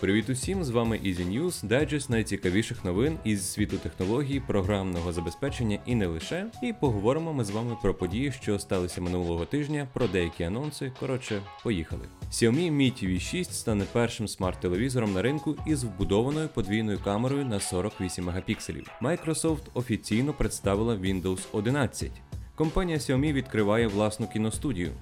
[0.00, 0.64] Привіт усім!
[0.64, 6.46] З вами Easy News, дайджест найцікавіших новин із світу технологій, програмного забезпечення і не лише.
[6.62, 10.92] І поговоримо ми з вами про події, що сталися минулого тижня, про деякі анонси.
[11.00, 12.02] Коротше, поїхали.
[12.30, 18.24] Xiaomi Mi TV 6 стане першим смарт-телевізором на ринку із вбудованою подвійною камерою на 48
[18.24, 18.90] мегапікселів.
[19.02, 22.10] Microsoft офіційно представила Windows 11.
[22.54, 24.92] Компанія Xiaomi відкриває власну кіностудію.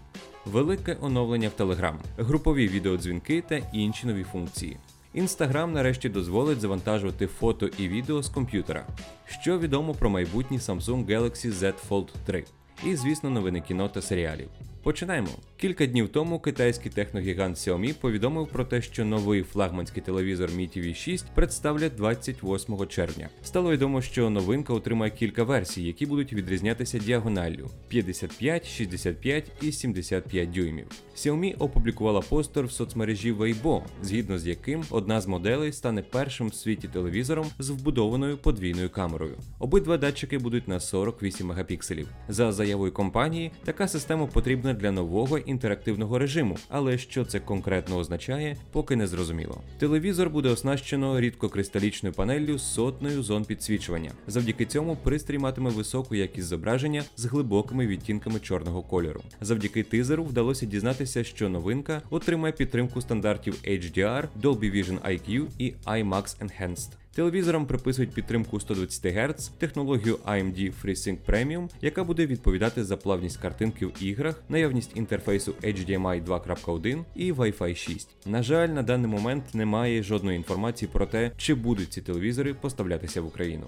[0.47, 4.77] Велике оновлення в Telegram, групові відеодзвінки та інші нові функції.
[5.15, 8.87] Інстаграм нарешті дозволить завантажувати фото і відео з комп'ютера.
[9.27, 12.45] Що відомо про майбутній Samsung Galaxy Z Fold 3.
[12.85, 14.49] І, звісно, новини кіно та серіалів.
[14.83, 15.29] Починаємо.
[15.57, 20.95] Кілька днів тому китайський техногігант Xiaomi повідомив про те, що новий флагманський телевізор Mi TV
[20.95, 23.29] 6 представлять 28 червня.
[23.43, 30.51] Стало відомо, що новинка отримає кілька версій, які будуть відрізнятися діагоналлю 55, 65 і 75
[30.51, 30.87] дюймів.
[31.17, 36.55] Xiaomi опублікувала постер в соцмережі Weibo, згідно з яким одна з моделей стане першим в
[36.55, 39.35] світі телевізором з вбудованою подвійною камерою.
[39.59, 42.09] Обидва датчики будуть на 48 мегапікселів.
[42.29, 48.57] За заявою компанії, така система потрібна для нового інтерактивного режиму, але що це конкретно означає,
[48.73, 49.61] поки не зрозуміло.
[49.79, 54.11] Телевізор буде оснащено рідкокристалічною панеллю з сотнею зон підсвічування.
[54.27, 59.21] Завдяки цьому пристрій матиме високу якість зображення з глибокими відтінками чорного кольору.
[59.41, 66.37] Завдяки тизеру вдалося дізнатися, що новинка отримає підтримку стандартів HDR, Dolby Vision IQ і IMAX
[66.45, 67.02] Enhanced.
[67.15, 73.87] Телевізорам приписують підтримку 120 Гц, технологію AMD FreeSync Premium, яка буде відповідати за плавність картинки
[73.87, 78.09] в іграх, наявність інтерфейсу HDMI 2.1 і Wi-Fi 6.
[78.27, 83.21] На жаль, на даний момент немає жодної інформації про те, чи будуть ці телевізори поставлятися
[83.21, 83.67] в Україну.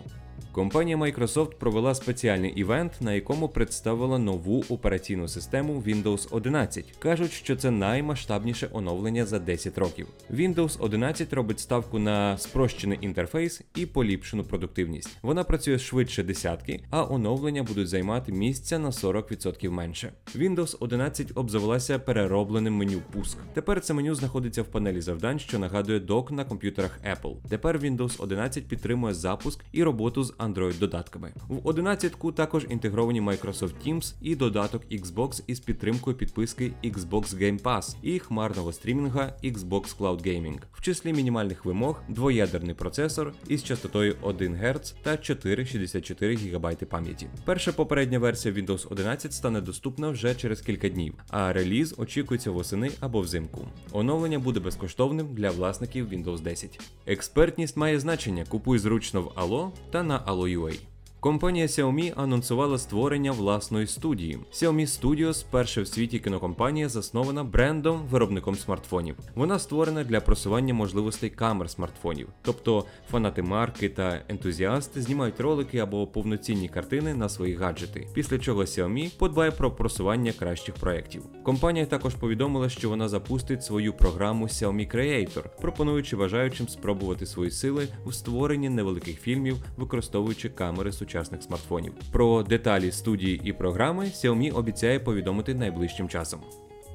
[0.55, 6.95] Компанія Microsoft провела спеціальний івент, на якому представила нову операційну систему Windows 11.
[6.99, 10.07] Кажуть, що це наймасштабніше оновлення за 10 років.
[10.31, 15.19] Windows 11 робить ставку на спрощений інтерфейс і поліпшену продуктивність.
[15.23, 20.13] Вона працює швидше десятки, а оновлення будуть займати місця на 40% менше.
[20.37, 23.39] Windows 11 обзавелася переробленим меню пуск.
[23.55, 27.37] Тепер це меню знаходиться в панелі завдань, що нагадує док на комп'ютерах Apple.
[27.49, 31.33] Тепер Windows 11 підтримує запуск і роботу з Android-додатками.
[31.49, 37.97] В 11-ку також інтегровані Microsoft Teams і додаток Xbox із підтримкою підписки Xbox Game Pass
[38.03, 40.59] і хмарного стрімінга Xbox Cloud Gaming.
[40.73, 47.27] В числі мінімальних вимог двоядерний процесор із частотою 1 Гц та 464 ГБ пам'яті.
[47.45, 52.91] Перша попередня версія Windows 11 стане доступна вже через кілька днів, а реліз очікується восени
[53.01, 53.69] або взимку.
[53.93, 56.81] Оновлення буде безкоштовним для власників Windows 10.
[57.07, 58.45] Експертність має значення.
[58.49, 60.94] Купуй зручно в Allo та на Hello, UA.
[61.25, 64.39] Компанія Xiaomi анонсувала створення власної студії.
[64.53, 69.17] Xiaomi Studios– перша в світі кінокомпанія, заснована брендом виробником смартфонів.
[69.35, 76.07] Вона створена для просування можливостей камер смартфонів, тобто фанати марки та ентузіасти знімають ролики або
[76.07, 81.23] повноцінні картини на свої гаджети, після чого Xiaomi подбає про просування кращих проєктів.
[81.43, 87.89] Компанія також повідомила, що вона запустить свою програму Xiaomi Creator, пропонуючи бажаючим спробувати свої сили
[88.07, 91.93] в створенні невеликих фільмів, використовуючи камери сучасних сучасних смартфонів.
[92.13, 96.41] Про деталі студії і програми Xiaomi обіцяє повідомити найближчим часом.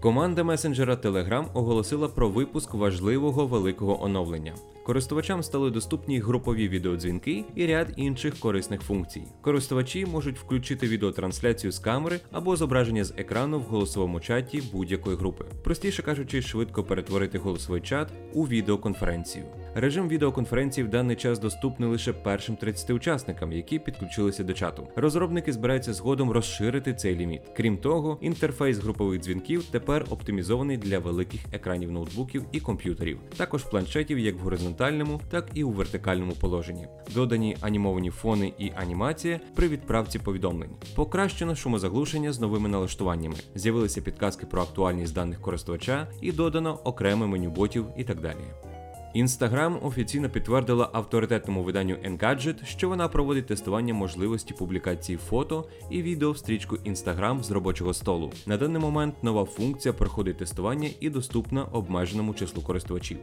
[0.01, 4.53] Команда месенджера Telegram оголосила про випуск важливого великого оновлення.
[4.85, 9.23] Користувачам стали доступні групові відеодзвінки і ряд інших корисних функцій.
[9.41, 15.45] Користувачі можуть включити відеотрансляцію з камери або зображення з екрану в голосовому чаті будь-якої групи.
[15.63, 19.45] Простіше кажучи, швидко перетворити голосовий чат у відеоконференцію.
[19.75, 24.87] Режим відеоконференції в даний час доступний лише першим 30 учасникам, які підключилися до чату.
[24.95, 27.41] Розробники збираються згодом розширити цей ліміт.
[27.57, 34.19] Крім того, інтерфейс групових дзвінків тепер оптимізований для великих екранів ноутбуків і комп'ютерів, також планшетів
[34.19, 36.87] як в горизонтальному, так і у вертикальному положенні.
[37.13, 40.71] Додані анімовані фони і анімація при відправці повідомлень.
[40.95, 43.35] Покращено шумозаглушення з новими налаштуваннями.
[43.55, 48.68] З'явилися підказки про актуальність даних користувача і додано окреме меню ботів і так далі.
[49.15, 56.31] Instagram офіційно підтвердила авторитетному виданню Engadget, що вона проводить тестування можливості публікації фото і відео
[56.31, 58.31] в стрічку Instagram з робочого столу.
[58.45, 63.17] На даний момент нова функція проходить тестування і доступна обмеженому числу користувачів.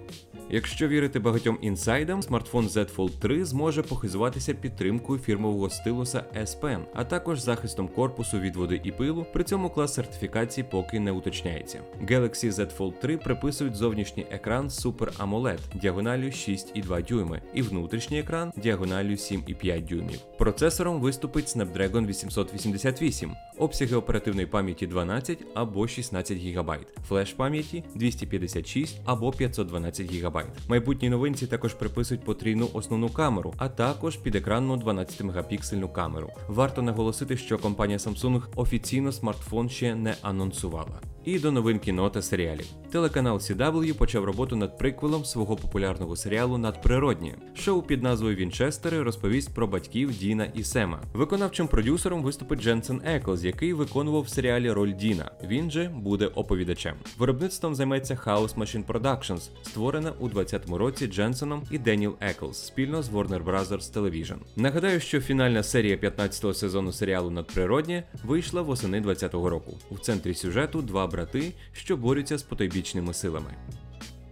[0.50, 6.80] Якщо вірити багатьом інсайдам, смартфон Z Fold 3 зможе похизуватися підтримкою фірмового стилуса S Pen,
[6.94, 9.26] а також захистом корпусу від води і пилу.
[9.32, 11.80] При цьому клас сертифікації поки не уточняється.
[12.02, 18.52] Galaxy Z Fold 3 приписують зовнішній екран Super AMOLED, діагоналлю 6,2 дюйми і внутрішній екран
[18.56, 20.20] діагоналлю 7,5 дюймів.
[20.38, 26.76] Процесором виступить Snapdragon 888, обсяги оперативної пам'яті 12 або 16 ГБ,
[27.08, 30.38] флеш пам'яті 256 або 512 ГБ.
[30.68, 36.30] Майбутні новинці також приписують потрійну основну камеру, а також підекранну 12 мегапіксельну камеру.
[36.48, 41.00] Варто наголосити, що компанія Samsung офіційно смартфон ще не анонсувала.
[41.24, 42.66] І до новин кіно та серіалів.
[42.90, 47.34] Телеканал CW почав роботу над приквелом свого популярного серіалу Надприроднє.
[47.54, 51.00] Шоу під назвою Вінчестери розповість про батьків Діна і Сема.
[51.14, 55.30] Виконавчим продюсером виступить Дженсен Еклз, який виконував в серіалі роль Діна.
[55.44, 56.94] Він же буде оповідачем.
[57.18, 63.10] Виробництвом займеться Chaos Machine Productions, створена у 2020 році Дженсеном і Деніел Еклз спільно з
[63.10, 63.92] Warner Bros.
[63.92, 64.36] Television.
[64.56, 69.78] Нагадаю, що фінальна серія 15-го сезону серіалу Надприроднє вийшла восени 2020 року.
[69.90, 73.50] У центрі сюжету два брати, що борються з потойбічними силами.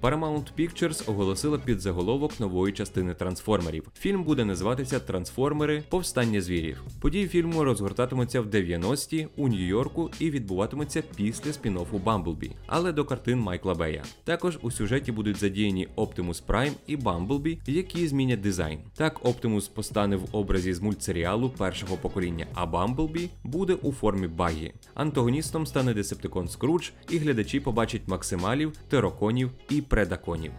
[0.04, 3.88] Paramount Pictures оголосила підзаголовок нової частини трансформерів.
[3.98, 6.82] Фільм буде називатися Трансформери Повстання звірів.
[7.00, 13.38] Події фільму розгортатимуться в 90-ті у Нью-Йорку і відбуватимуться після спін-оффу Бамблбі, але до картин
[13.38, 14.02] Майкла Бея.
[14.24, 18.78] Також у сюжеті будуть задіяні Optimus Prime і Бамблбі, які змінять дизайн.
[18.94, 24.72] Так, Оптимус постане в образі з мультсеріалу першого покоління, а Бамблбі буде у формі багі.
[24.94, 30.52] Антагоністом стане Десептикон Скрудж, і глядачі побачать максималів, тероконів і предаконів.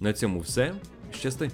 [0.00, 0.74] На цьому все.
[1.12, 1.50] Щасти!